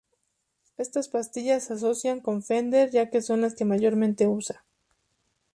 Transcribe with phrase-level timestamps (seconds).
[0.77, 4.65] Estas pastillas se asocian con Fender ya que son las que mayormente usa.